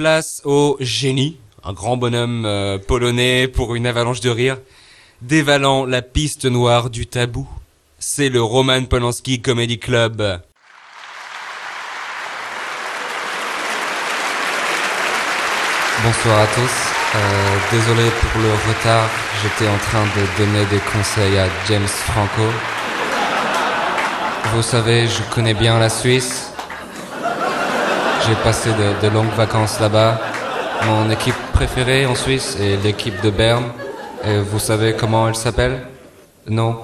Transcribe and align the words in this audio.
Place 0.00 0.40
au 0.46 0.78
génie, 0.80 1.36
un 1.62 1.74
grand 1.74 1.98
bonhomme 1.98 2.46
euh, 2.46 2.78
polonais 2.78 3.46
pour 3.48 3.74
une 3.74 3.86
avalanche 3.86 4.22
de 4.22 4.30
rire, 4.30 4.56
dévalant 5.20 5.84
la 5.84 6.00
piste 6.00 6.46
noire 6.46 6.88
du 6.88 7.06
tabou. 7.06 7.46
C'est 7.98 8.30
le 8.30 8.40
Roman 8.40 8.82
Polanski 8.86 9.42
Comedy 9.42 9.78
Club. 9.78 10.40
Bonsoir 16.02 16.38
à 16.40 16.46
tous. 16.46 16.76
Euh, 17.14 17.56
désolé 17.70 18.08
pour 18.22 18.40
le 18.40 18.52
retard, 18.72 19.06
j'étais 19.42 19.70
en 19.70 19.76
train 19.76 20.04
de 20.04 20.42
donner 20.42 20.64
des 20.70 20.80
conseils 20.94 21.36
à 21.36 21.46
James 21.68 21.86
Franco. 21.86 22.48
Vous 24.54 24.62
savez, 24.62 25.08
je 25.08 25.22
connais 25.34 25.52
bien 25.52 25.78
la 25.78 25.90
Suisse. 25.90 26.49
J'ai 28.30 28.36
passé 28.44 28.70
de, 29.02 29.08
longues 29.08 29.34
vacances 29.36 29.80
là-bas. 29.80 30.20
Mon 30.86 31.10
équipe 31.10 31.34
préférée 31.52 32.06
en 32.06 32.14
Suisse 32.14 32.56
est 32.60 32.76
l'équipe 32.76 33.20
de 33.22 33.30
Berne. 33.30 33.64
Et 34.24 34.38
vous 34.38 34.60
savez 34.60 34.94
comment 34.94 35.26
elle 35.26 35.34
s'appelle? 35.34 35.88
Non? 36.46 36.76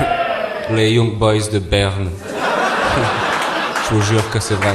Les 0.70 0.92
Young 0.92 1.18
Boys 1.18 1.48
de 1.52 1.58
Berne. 1.58 2.08
je 3.90 3.94
vous 3.94 4.00
jure 4.00 4.30
que 4.30 4.40
c'est 4.40 4.54
vrai. 4.54 4.74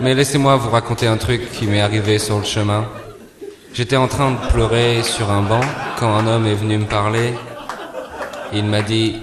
Mais 0.00 0.14
laissez-moi 0.14 0.54
vous 0.54 0.70
raconter 0.70 1.08
un 1.08 1.16
truc 1.16 1.50
qui 1.50 1.66
m'est 1.66 1.80
arrivé 1.80 2.20
sur 2.20 2.38
le 2.38 2.44
chemin. 2.44 2.84
J'étais 3.74 3.96
en 3.96 4.06
train 4.06 4.30
de 4.30 4.52
pleurer 4.52 5.02
sur 5.02 5.28
un 5.32 5.42
banc 5.42 5.66
quand 5.98 6.14
un 6.14 6.24
homme 6.28 6.46
est 6.46 6.54
venu 6.54 6.78
me 6.78 6.86
parler. 6.86 7.34
Il 8.52 8.66
m'a 8.66 8.82
dit 8.82 9.22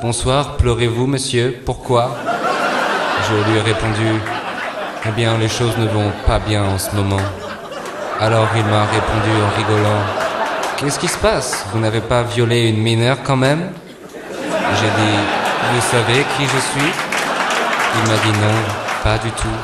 Bonsoir, 0.00 0.56
pleurez-vous, 0.58 1.08
monsieur? 1.08 1.60
Pourquoi 1.66 2.16
Je 3.28 3.50
lui 3.50 3.58
ai 3.58 3.62
répondu 3.62 4.20
Eh 5.06 5.10
bien, 5.10 5.36
les 5.36 5.50
choses 5.50 5.76
ne 5.76 5.86
vont 5.86 6.10
pas 6.26 6.38
bien 6.38 6.64
en 6.64 6.78
ce 6.78 6.90
moment. 6.96 7.20
Alors 8.20 8.48
il 8.56 8.64
m'a 8.64 8.84
répondu 8.84 9.32
en 9.44 9.56
rigolant 9.58 10.00
Qu'est-ce 10.78 10.98
qui 10.98 11.08
se 11.08 11.18
passe? 11.18 11.66
Vous 11.72 11.78
n'avez 11.78 12.00
pas 12.00 12.22
violé 12.22 12.68
une 12.68 12.78
mineure 12.78 13.18
quand 13.22 13.36
même? 13.36 13.70
J'ai 14.40 14.92
dit 15.02 15.18
Vous 15.74 15.80
savez 15.90 16.24
qui 16.36 16.44
je 16.44 16.60
suis? 16.70 16.92
Il 17.96 18.10
m'a 18.10 18.16
dit 18.16 18.38
non, 18.40 18.56
pas 19.02 19.18
du 19.18 19.30
tout. 19.32 19.58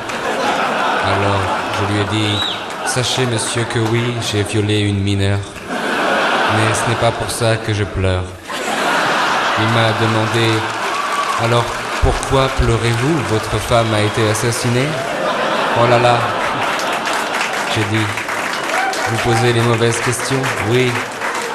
Alors 1.06 1.40
je 1.78 1.92
lui 1.92 2.00
ai 2.00 2.04
dit 2.04 2.38
Sachez, 2.84 3.24
monsieur, 3.24 3.64
que 3.64 3.78
oui, 3.78 4.02
j'ai 4.30 4.42
violé 4.42 4.80
une 4.80 5.00
mineure. 5.00 5.38
Mais 5.70 6.74
ce 6.74 6.90
n'est 6.90 6.96
pas 6.96 7.12
pour 7.12 7.30
ça 7.30 7.56
que 7.56 7.72
je 7.72 7.84
pleure. 7.84 8.24
Il 9.58 9.68
m'a 9.68 9.88
demandé 10.02 10.52
Alors 11.44 11.64
pourquoi 12.02 12.48
pleurez-vous? 12.60 13.16
Votre 13.30 13.56
femme 13.58 13.94
a 13.94 14.00
été 14.00 14.28
assassinée? 14.28 14.88
Oh 15.78 15.86
là 15.88 15.98
là 15.98 16.18
J'ai 17.74 17.84
dit 17.96 18.04
Vous 19.08 19.18
posez 19.30 19.52
les 19.52 19.60
mauvaises 19.60 20.00
questions 20.00 20.42
Oui, 20.70 20.90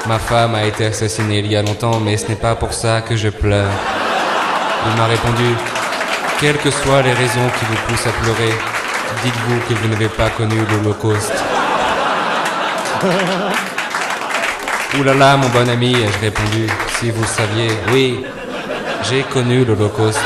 ma 0.08 0.18
femme 0.20 0.56
a 0.56 0.64
été 0.64 0.86
assassinée 0.86 1.40
il 1.40 1.52
y 1.52 1.56
a 1.56 1.62
longtemps, 1.62 2.00
mais 2.00 2.16
ce 2.18 2.28
n'est 2.28 2.36
pas 2.36 2.56
pour 2.56 2.74
ça 2.74 3.02
que 3.02 3.16
je 3.16 3.30
pleure. 3.30 3.70
Il 4.88 4.96
m'a 4.98 5.08
répondu 5.08 5.56
Quelles 6.40 6.58
que 6.58 6.72
soient 6.72 7.02
les 7.02 7.14
raisons 7.14 7.50
qui 7.60 7.66
vous 7.66 7.76
poussent 7.88 8.08
à 8.08 8.12
pleurer, 8.12 8.54
dites-vous 9.24 9.60
que 9.68 9.74
vous 9.80 9.88
n'avez 9.90 10.10
pas 10.10 10.30
connu 10.30 10.56
l'Holocauste. 10.72 11.34
Ouh 14.98 15.04
là 15.04 15.14
là, 15.14 15.36
mon 15.36 15.50
bon 15.50 15.70
ami, 15.70 15.94
ai-je 15.94 16.20
répondu, 16.22 16.68
si 17.00 17.12
vous 17.12 17.22
le 17.22 17.28
saviez, 17.28 17.68
oui, 17.92 18.24
j'ai 19.04 19.24
connu 19.24 19.66
l'Holocauste. 19.66 20.20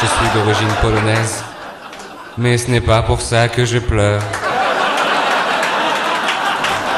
Je 0.00 0.06
suis 0.06 0.28
d'origine 0.34 0.72
polonaise. 0.80 1.44
Mais 2.40 2.56
ce 2.56 2.70
n'est 2.70 2.80
pas 2.80 3.02
pour 3.02 3.20
ça 3.20 3.48
que 3.48 3.64
je 3.64 3.78
pleure. 3.78 4.22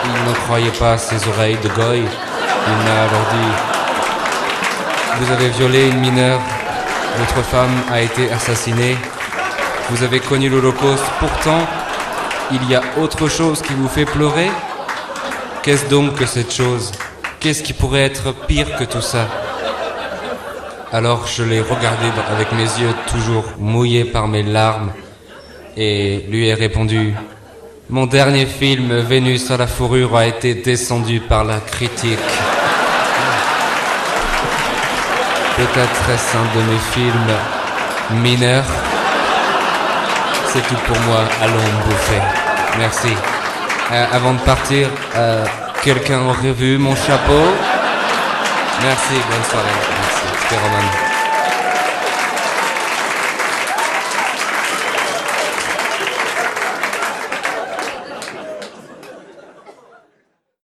Il 0.05 0.29
ne 0.29 0.35
croyait 0.35 0.71
pas 0.73 0.99
ses 0.99 1.27
oreilles 1.29 1.57
de 1.65 1.69
goy. 1.71 2.03
Il 2.03 2.77
m'a 2.85 3.01
alors 3.05 3.27
dit 3.33 3.53
Vous 5.19 5.33
avez 5.33 5.49
violé 5.49 5.89
une 5.89 5.99
mineure, 5.99 6.41
votre 7.17 7.43
femme 7.43 7.75
a 7.91 8.03
été 8.03 8.31
assassinée, 8.31 8.99
vous 9.89 10.03
avez 10.03 10.21
connu 10.21 10.51
l'Holocauste, 10.51 11.05
pourtant, 11.19 11.67
il 12.53 12.63
y 12.69 12.75
a 12.75 12.83
autre 12.99 13.29
chose 13.29 13.63
qui 13.63 13.73
vous 13.73 13.89
fait 13.89 14.05
pleurer. 14.05 14.51
Qu'est-ce 15.63 15.87
donc 15.87 16.17
que 16.17 16.27
cette 16.27 16.53
chose? 16.53 16.93
Qu'est-ce 17.39 17.63
qui 17.63 17.73
pourrait 17.73 18.03
être 18.05 18.35
pire 18.47 18.77
que 18.77 18.85
tout 18.85 19.01
ça? 19.01 19.27
Alors 20.93 21.27
je 21.27 21.45
l'ai 21.45 21.63
regardé 21.63 22.09
avec 22.31 22.53
mes 22.53 22.65
yeux 22.65 22.95
toujours 23.11 23.45
mouillés 23.59 24.05
par 24.05 24.29
mes 24.29 24.43
larmes 24.43 24.93
et 25.77 26.25
lui 26.29 26.49
ai 26.49 26.55
répondu 26.55 27.15
Mon 27.89 28.07
dernier 28.07 28.47
film, 28.47 28.93
Vénus 29.01 29.51
à 29.51 29.57
la 29.57 29.67
fourrure, 29.67 30.17
a 30.17 30.27
été 30.27 30.55
descendu 30.55 31.21
par 31.21 31.45
la 31.45 31.61
critique. 31.61 32.19
Peut-être 35.57 36.11
est-ce 36.11 36.37
un 36.37 36.59
de 36.59 36.71
mes 36.71 36.79
films 36.93 38.23
mineurs. 38.23 38.65
C'est 40.47 40.67
tout 40.67 40.81
pour 40.87 40.99
moi, 41.01 41.21
allons 41.43 41.55
bouffer. 41.85 42.23
Merci. 42.79 43.15
Euh, 43.93 44.07
avant 44.13 44.35
de 44.35 44.41
partir, 44.41 44.89
euh, 45.17 45.45
quelqu'un 45.83 46.21
aurait 46.21 46.53
vu 46.53 46.79
mon 46.79 46.95
chapeau? 46.95 47.45
Merci, 48.83 49.15
bonne 49.31 49.45
soirée. 49.51 49.69
Merci. 50.01 50.21
C'était. 50.49 51.20